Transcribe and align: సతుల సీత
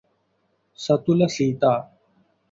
సతుల 0.79 1.21
సీత 1.27 1.63